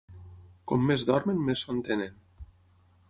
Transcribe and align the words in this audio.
Com 0.71 0.87
més 0.91 1.05
dormen 1.09 1.43
més 1.51 1.65
son 1.67 1.85
tenen. 1.91 2.17